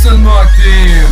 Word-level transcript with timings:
Es 0.00 0.10
Moactive. 0.12 1.04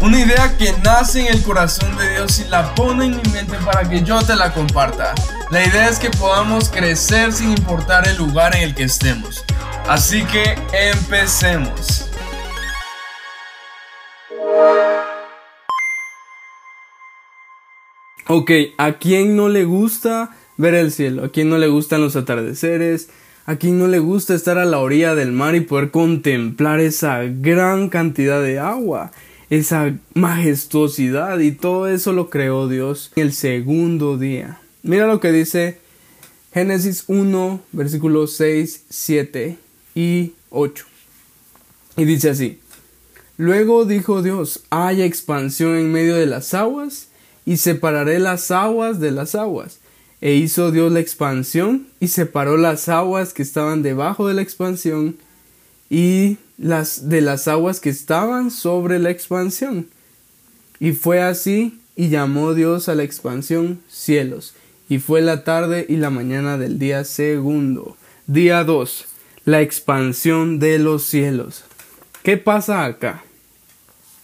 Una 0.00 0.18
idea 0.18 0.56
que 0.56 0.72
nace 0.82 1.20
en 1.20 1.34
el 1.34 1.42
corazón 1.42 1.94
de 1.98 2.10
Dios 2.12 2.40
y 2.40 2.48
la 2.48 2.74
pone 2.74 3.04
en 3.04 3.20
mi 3.20 3.30
mente 3.30 3.58
para 3.66 3.86
que 3.86 4.02
yo 4.02 4.22
te 4.22 4.34
la 4.34 4.54
comparta. 4.54 5.14
La 5.50 5.62
idea 5.62 5.90
es 5.90 5.98
que 5.98 6.08
podamos 6.08 6.70
crecer 6.70 7.30
sin 7.34 7.50
importar 7.50 8.08
el 8.08 8.16
lugar 8.16 8.56
en 8.56 8.62
el 8.62 8.74
que 8.74 8.84
estemos. 8.84 9.44
Así 9.86 10.24
que 10.24 10.56
empecemos. 10.72 12.08
Ok, 18.26 18.50
¿a 18.78 18.92
quién 18.92 19.36
no 19.36 19.50
le 19.50 19.64
gusta 19.64 20.30
ver 20.56 20.74
el 20.74 20.92
cielo? 20.92 21.26
¿A 21.26 21.28
quién 21.28 21.50
no 21.50 21.58
le 21.58 21.68
gustan 21.68 22.00
los 22.00 22.16
atardeceres? 22.16 23.10
¿A 23.48 23.56
no 23.62 23.88
le 23.88 23.98
gusta 23.98 24.34
estar 24.34 24.58
a 24.58 24.66
la 24.66 24.78
orilla 24.78 25.14
del 25.14 25.32
mar 25.32 25.54
y 25.54 25.60
poder 25.60 25.90
contemplar 25.90 26.80
esa 26.80 27.22
gran 27.22 27.88
cantidad 27.88 28.42
de 28.42 28.58
agua? 28.58 29.10
Esa 29.48 29.96
majestuosidad 30.12 31.38
y 31.38 31.52
todo 31.52 31.88
eso 31.88 32.12
lo 32.12 32.28
creó 32.28 32.68
Dios 32.68 33.10
en 33.16 33.22
el 33.22 33.32
segundo 33.32 34.18
día. 34.18 34.60
Mira 34.82 35.06
lo 35.06 35.18
que 35.18 35.32
dice 35.32 35.78
Génesis 36.52 37.04
1, 37.06 37.62
versículos 37.72 38.34
6, 38.36 38.84
7 38.90 39.56
y 39.94 40.32
8. 40.50 40.84
Y 41.96 42.04
dice 42.04 42.28
así. 42.28 42.60
Luego 43.38 43.86
dijo 43.86 44.20
Dios, 44.20 44.64
haya 44.68 45.06
expansión 45.06 45.74
en 45.76 45.90
medio 45.90 46.16
de 46.16 46.26
las 46.26 46.52
aguas 46.52 47.08
y 47.46 47.56
separaré 47.56 48.18
las 48.18 48.50
aguas 48.50 49.00
de 49.00 49.10
las 49.10 49.34
aguas. 49.34 49.80
E 50.20 50.34
hizo 50.34 50.70
Dios 50.72 50.90
la 50.92 51.00
expansión 51.00 51.86
y 52.00 52.08
separó 52.08 52.56
las 52.56 52.88
aguas 52.88 53.32
que 53.32 53.42
estaban 53.42 53.82
debajo 53.82 54.26
de 54.26 54.34
la 54.34 54.42
expansión 54.42 55.16
y 55.90 56.38
las 56.58 57.08
de 57.08 57.20
las 57.20 57.46
aguas 57.46 57.80
que 57.80 57.90
estaban 57.90 58.50
sobre 58.50 58.98
la 58.98 59.10
expansión. 59.10 59.88
Y 60.80 60.92
fue 60.92 61.22
así 61.22 61.80
y 61.96 62.08
llamó 62.08 62.54
Dios 62.54 62.88
a 62.88 62.94
la 62.94 63.04
expansión 63.04 63.80
cielos. 63.88 64.54
Y 64.88 64.98
fue 64.98 65.20
la 65.20 65.44
tarde 65.44 65.86
y 65.88 65.96
la 65.96 66.10
mañana 66.10 66.56
del 66.58 66.78
día 66.78 67.04
segundo. 67.04 67.96
Día 68.26 68.64
2. 68.64 69.04
La 69.44 69.60
expansión 69.60 70.58
de 70.58 70.78
los 70.78 71.04
cielos. 71.04 71.64
¿Qué 72.22 72.36
pasa 72.36 72.84
acá? 72.84 73.22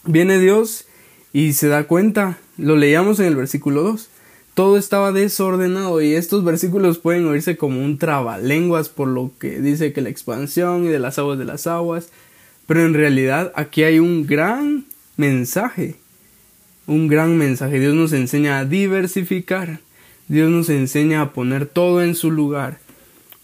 Viene 0.04 0.38
Dios 0.38 0.86
y 1.32 1.52
se 1.52 1.68
da 1.68 1.84
cuenta 1.84 2.38
lo 2.56 2.76
leíamos 2.76 3.18
en 3.18 3.26
el 3.26 3.36
versículo 3.36 3.82
2. 3.82 4.08
Todo 4.54 4.78
estaba 4.78 5.10
desordenado 5.10 6.00
y 6.00 6.14
estos 6.14 6.44
versículos 6.44 6.98
pueden 6.98 7.26
oírse 7.26 7.56
como 7.56 7.84
un 7.84 7.98
trabalenguas 7.98 8.88
por 8.88 9.08
lo 9.08 9.32
que 9.40 9.60
dice 9.60 9.92
que 9.92 10.00
la 10.00 10.10
expansión 10.10 10.84
y 10.84 10.88
de 10.88 11.00
las 11.00 11.18
aguas 11.18 11.40
de 11.40 11.44
las 11.44 11.66
aguas, 11.66 12.10
pero 12.68 12.84
en 12.84 12.94
realidad 12.94 13.52
aquí 13.56 13.82
hay 13.82 13.98
un 13.98 14.26
gran 14.26 14.84
mensaje, 15.16 15.96
un 16.86 17.08
gran 17.08 17.36
mensaje. 17.36 17.80
Dios 17.80 17.94
nos 17.94 18.12
enseña 18.12 18.60
a 18.60 18.64
diversificar, 18.64 19.80
Dios 20.28 20.48
nos 20.50 20.68
enseña 20.68 21.20
a 21.20 21.32
poner 21.32 21.66
todo 21.66 22.00
en 22.00 22.14
su 22.14 22.30
lugar, 22.30 22.78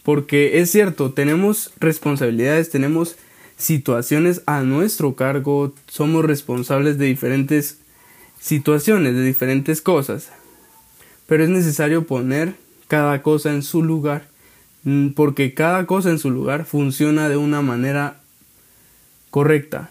porque 0.05 0.61
es 0.61 0.71
cierto, 0.71 1.11
tenemos 1.11 1.73
responsabilidades, 1.81 2.71
tenemos 2.71 3.17
situaciones 3.57 4.43
a 4.47 4.63
nuestro 4.63 5.17
cargo, 5.17 5.75
somos 5.89 6.25
responsables 6.25 6.99
de 6.99 7.07
diferentes 7.07 7.79
situaciones, 8.39 9.15
de 9.15 9.25
diferentes 9.25 9.83
cosas. 9.83 10.31
Pero 11.31 11.45
es 11.45 11.51
necesario 11.51 12.09
poner 12.09 12.55
cada 12.89 13.23
cosa 13.23 13.53
en 13.53 13.63
su 13.63 13.85
lugar, 13.85 14.27
mm, 14.83 15.11
porque 15.11 15.55
cada 15.55 15.87
cosa 15.87 16.11
en 16.11 16.19
su 16.19 16.29
lugar 16.29 16.65
funciona 16.65 17.29
de 17.29 17.37
una 17.37 17.63
manera 17.63 18.17
correcta. 19.31 19.91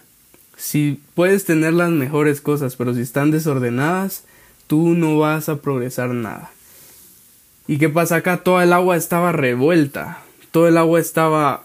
Si 0.58 1.00
puedes 1.14 1.46
tener 1.46 1.72
las 1.72 1.88
mejores 1.88 2.42
cosas, 2.42 2.76
pero 2.76 2.92
si 2.92 3.00
están 3.00 3.30
desordenadas, 3.30 4.24
tú 4.66 4.90
no 4.90 5.16
vas 5.16 5.48
a 5.48 5.62
progresar 5.62 6.10
nada. 6.10 6.50
¿Y 7.66 7.78
qué 7.78 7.88
pasa 7.88 8.16
acá? 8.16 8.42
Toda 8.42 8.62
el 8.64 8.74
agua 8.74 8.98
estaba 8.98 9.32
revuelta, 9.32 10.18
todo 10.50 10.68
el 10.68 10.76
agua 10.76 11.00
estaba 11.00 11.62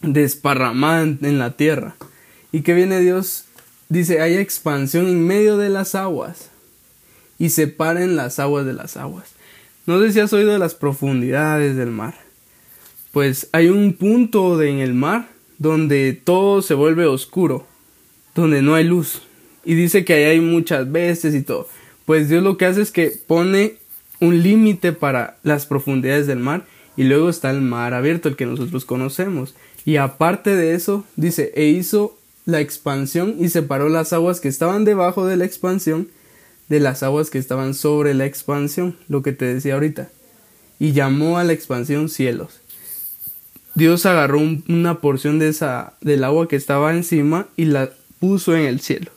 desparramada 0.00 1.02
en 1.04 1.38
la 1.38 1.52
tierra. 1.52 1.94
¿Y 2.50 2.62
que 2.62 2.74
viene 2.74 2.98
Dios 2.98 3.44
Dice, 3.88 4.22
hay 4.22 4.38
expansión 4.38 5.06
en 5.06 5.24
medio 5.24 5.58
de 5.58 5.68
las 5.68 5.94
aguas 5.94 6.48
y 7.42 7.48
separen 7.48 8.14
las 8.14 8.38
aguas 8.38 8.64
de 8.64 8.72
las 8.72 8.96
aguas. 8.96 9.24
No 9.84 10.00
sé 10.00 10.12
si 10.12 10.20
has 10.20 10.32
oído 10.32 10.52
de 10.52 10.60
las 10.60 10.76
profundidades 10.76 11.74
del 11.74 11.90
mar. 11.90 12.14
Pues 13.10 13.48
hay 13.50 13.68
un 13.68 13.94
punto 13.94 14.62
en 14.62 14.78
el 14.78 14.94
mar 14.94 15.28
donde 15.58 16.12
todo 16.12 16.62
se 16.62 16.74
vuelve 16.74 17.04
oscuro, 17.04 17.66
donde 18.36 18.62
no 18.62 18.76
hay 18.76 18.84
luz. 18.84 19.22
Y 19.64 19.74
dice 19.74 20.04
que 20.04 20.14
ahí 20.14 20.22
hay 20.22 20.40
muchas 20.40 20.92
veces 20.92 21.34
y 21.34 21.42
todo. 21.42 21.66
Pues 22.06 22.28
Dios 22.28 22.44
lo 22.44 22.56
que 22.56 22.66
hace 22.66 22.80
es 22.80 22.92
que 22.92 23.12
pone 23.26 23.74
un 24.20 24.40
límite 24.40 24.92
para 24.92 25.38
las 25.42 25.66
profundidades 25.66 26.28
del 26.28 26.38
mar 26.38 26.64
y 26.96 27.02
luego 27.02 27.28
está 27.28 27.50
el 27.50 27.60
mar 27.60 27.92
abierto, 27.92 28.28
el 28.28 28.36
que 28.36 28.46
nosotros 28.46 28.84
conocemos. 28.84 29.56
Y 29.84 29.96
aparte 29.96 30.54
de 30.54 30.76
eso, 30.76 31.04
dice, 31.16 31.50
e 31.56 31.64
hizo 31.64 32.16
la 32.44 32.60
expansión 32.60 33.34
y 33.40 33.48
separó 33.48 33.88
las 33.88 34.12
aguas 34.12 34.38
que 34.38 34.46
estaban 34.46 34.84
debajo 34.84 35.26
de 35.26 35.36
la 35.36 35.44
expansión 35.44 36.06
de 36.72 36.80
las 36.80 37.02
aguas 37.02 37.28
que 37.28 37.36
estaban 37.36 37.74
sobre 37.74 38.14
la 38.14 38.24
expansión, 38.24 38.96
lo 39.06 39.20
que 39.20 39.32
te 39.32 39.44
decía 39.44 39.74
ahorita, 39.74 40.08
y 40.78 40.92
llamó 40.92 41.36
a 41.36 41.44
la 41.44 41.52
expansión 41.52 42.08
cielos. 42.08 42.62
Dios 43.74 44.06
agarró 44.06 44.38
una 44.38 45.02
porción 45.02 45.38
de 45.38 45.48
esa 45.48 45.92
del 46.00 46.24
agua 46.24 46.48
que 46.48 46.56
estaba 46.56 46.94
encima 46.94 47.46
y 47.58 47.66
la 47.66 47.90
puso 48.20 48.56
en 48.56 48.62
el 48.62 48.80
cielo. 48.80 49.10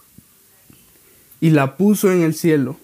Y 1.40 1.52
la 1.52 1.78
puso 1.78 2.12
en 2.12 2.24
el 2.24 2.34
cielo. 2.34 2.76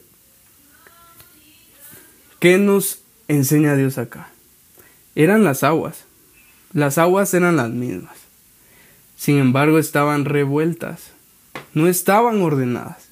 ¿Qué 2.40 2.58
nos 2.58 3.00
enseña 3.28 3.76
Dios 3.76 3.98
acá? 3.98 4.30
Eran 5.16 5.44
las 5.44 5.66
aguas. 5.66 6.06
Las 6.72 6.98
aguas 6.98 7.34
eran 7.34 7.58
las 7.58 7.72
mismas. 7.72 8.16
Sin 9.18 9.38
embargo, 9.38 9.80
estaban 9.80 10.24
revueltas, 10.24 11.12
no 11.74 11.88
estaban 11.88 12.42
ordenadas. 12.42 13.11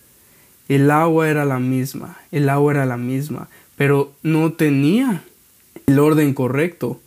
El 0.69 0.91
agua 0.91 1.27
era 1.29 1.43
la 1.43 1.59
misma, 1.59 2.17
el 2.31 2.47
agua 2.47 2.73
era 2.73 2.85
la 2.85 2.95
misma, 2.95 3.49
pero 3.75 4.13
no 4.23 4.53
tenía 4.53 5.23
el 5.87 5.99
orden 5.99 6.33
correcto. 6.33 7.01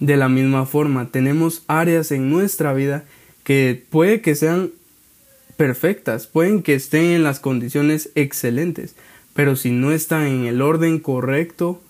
De 0.00 0.16
la 0.16 0.28
misma 0.28 0.64
forma, 0.64 1.08
tenemos 1.10 1.62
áreas 1.66 2.10
en 2.10 2.30
nuestra 2.30 2.72
vida 2.72 3.04
que 3.42 3.84
puede 3.90 4.20
que 4.20 4.34
sean 4.34 4.70
perfectas, 5.56 6.26
pueden 6.26 6.62
que 6.62 6.74
estén 6.74 7.06
en 7.06 7.22
las 7.22 7.40
condiciones 7.40 8.10
excelentes, 8.14 8.96
pero 9.34 9.56
si 9.56 9.70
no 9.70 9.92
están 9.92 10.26
en 10.26 10.44
el 10.46 10.62
orden 10.62 10.98
correcto, 10.98 11.80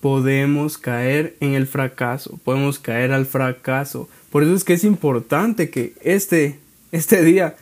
podemos 0.00 0.78
caer 0.78 1.36
en 1.40 1.52
el 1.52 1.66
fracaso, 1.66 2.38
podemos 2.44 2.78
caer 2.78 3.12
al 3.12 3.26
fracaso, 3.26 4.08
por 4.30 4.42
eso 4.42 4.54
es 4.54 4.64
que 4.64 4.74
es 4.74 4.84
importante 4.84 5.70
que 5.70 5.92
este, 6.02 6.58
este 6.92 7.22
día 7.22 7.56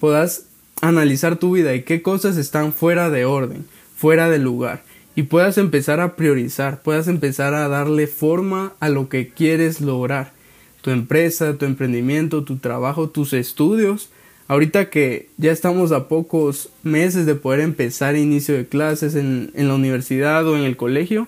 puedas 0.00 0.47
analizar 0.80 1.36
tu 1.36 1.52
vida 1.52 1.74
y 1.74 1.82
qué 1.82 2.02
cosas 2.02 2.36
están 2.36 2.72
fuera 2.72 3.10
de 3.10 3.24
orden, 3.24 3.66
fuera 3.96 4.30
de 4.30 4.38
lugar, 4.38 4.82
y 5.14 5.24
puedas 5.24 5.58
empezar 5.58 6.00
a 6.00 6.14
priorizar, 6.14 6.82
puedas 6.82 7.08
empezar 7.08 7.54
a 7.54 7.68
darle 7.68 8.06
forma 8.06 8.74
a 8.78 8.88
lo 8.88 9.08
que 9.08 9.28
quieres 9.28 9.80
lograr, 9.80 10.32
tu 10.80 10.90
empresa, 10.90 11.56
tu 11.58 11.64
emprendimiento, 11.64 12.44
tu 12.44 12.58
trabajo, 12.58 13.08
tus 13.08 13.32
estudios. 13.32 14.10
Ahorita 14.46 14.90
que 14.90 15.28
ya 15.36 15.50
estamos 15.50 15.90
a 15.92 16.06
pocos 16.08 16.70
meses 16.84 17.26
de 17.26 17.34
poder 17.34 17.60
empezar 17.60 18.16
inicio 18.16 18.54
de 18.56 18.66
clases 18.66 19.16
en, 19.16 19.50
en 19.54 19.68
la 19.68 19.74
universidad 19.74 20.46
o 20.46 20.56
en 20.56 20.62
el 20.62 20.76
colegio, 20.76 21.26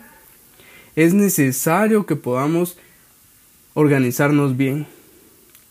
es 0.94 1.12
necesario 1.12 2.06
que 2.06 2.16
podamos 2.16 2.78
organizarnos 3.74 4.56
bien. 4.56 4.86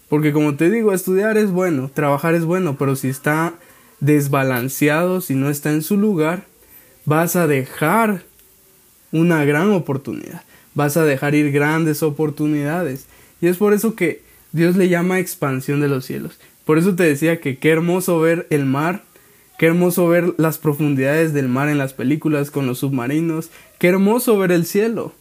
Porque 0.09 0.34
como 0.34 0.56
te 0.56 0.69
digo, 0.69 0.91
estudiar 0.91 1.38
es 1.38 1.51
bueno, 1.51 1.89
trabajar 1.94 2.36
es 2.36 2.44
bueno, 2.44 2.77
pero 2.77 2.95
si 2.95 3.07
está 3.07 3.54
desbalanceado, 4.00 5.22
si 5.22 5.36
no 5.36 5.50
está 5.50 5.72
en 5.72 5.81
su 5.81 5.98
lugar, 5.98 6.46
vas 7.06 7.36
a 7.36 7.48
dejar 7.48 8.24
una 9.12 9.44
gran 9.46 9.72
oportunidad, 9.72 10.44
vas 10.74 10.98
a 10.98 11.06
dejar 11.06 11.36
ir 11.36 11.51
grandes 11.51 12.04
oportunidades. 12.04 13.07
Y 13.42 13.48
es 13.48 13.57
por 13.57 13.74
eso 13.74 13.96
que 13.96 14.22
Dios 14.51 14.75
le 14.75 14.90
llama 14.90 15.19
expansión 15.19 15.81
de 15.81 15.88
los 15.88 16.06
cielos. 16.06 16.40
Por 16.66 16.78
eso 16.78 16.96
te 16.96 17.04
decía 17.04 17.40
que 17.40 17.57
qué 17.57 17.72
hermoso 17.72 18.19
ver 18.19 18.48
el 18.50 18.66
mar, 18.66 19.04
qué 19.57 19.68
hermoso 19.68 20.07
ver 20.07 20.34
las 20.38 20.57
profundidades 20.57 21.34
del 21.34 21.48
mar 21.48 21.69
en 21.69 21.78
las 21.78 21.94
películas 21.94 22.52
con 22.52 22.68
los 22.68 22.80
submarinos, 22.80 23.50
qué 23.80 23.88
hermoso 23.88 24.38
ver 24.38 24.52
el 24.52 24.66
cielo. 24.66 25.13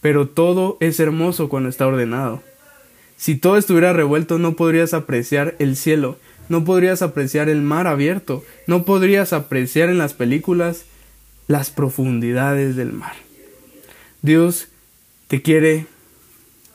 Pero 0.00 0.28
todo 0.28 0.76
es 0.80 1.00
hermoso 1.00 1.48
cuando 1.48 1.68
está 1.68 1.86
ordenado. 1.86 2.42
Si 3.16 3.36
todo 3.36 3.56
estuviera 3.56 3.94
revuelto 3.94 4.38
no 4.38 4.54
podrías 4.54 4.92
apreciar 4.92 5.56
el 5.58 5.76
cielo, 5.76 6.18
no 6.48 6.64
podrías 6.64 7.02
apreciar 7.02 7.48
el 7.48 7.62
mar 7.62 7.86
abierto, 7.86 8.44
no 8.66 8.84
podrías 8.84 9.32
apreciar 9.32 9.88
en 9.88 9.98
las 9.98 10.14
películas 10.14 10.84
las 11.48 11.70
profundidades 11.70 12.76
del 12.76 12.92
mar. 12.92 13.14
Dios 14.22 14.68
te 15.28 15.42
quiere 15.42 15.86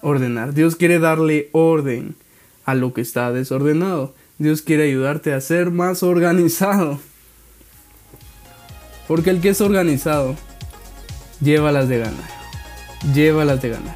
ordenar, 0.02 0.54
Dios 0.54 0.76
quiere 0.76 1.00
darle 1.00 1.50
orden 1.52 2.16
a 2.66 2.76
lo 2.76 2.94
que 2.94 3.02
está 3.02 3.32
desordenado. 3.32 4.14
Dios 4.38 4.62
quiere 4.62 4.86
ayudarte 4.86 5.34
a 5.34 5.42
ser 5.42 5.70
más 5.70 6.02
organizado. 6.04 7.00
Porque 9.08 9.30
el 9.30 9.42
que 9.42 9.50
es 9.50 9.62
organizado, 9.62 10.36
llévalas 11.42 11.90
de 11.90 12.00
ganar. 12.00 12.30
Llévalas 13.14 13.62
de 13.62 13.70
ganar. 13.70 13.96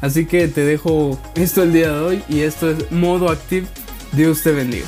Así 0.00 0.26
que 0.26 0.48
te 0.48 0.64
dejo 0.64 1.18
esto 1.34 1.62
el 1.62 1.72
día 1.72 1.92
de 1.92 2.00
hoy 2.00 2.22
y 2.28 2.40
esto 2.40 2.70
es 2.70 2.90
modo 2.92 3.30
activo. 3.30 3.66
Dios 4.12 4.42
te 4.42 4.52
bendiga. 4.52 4.86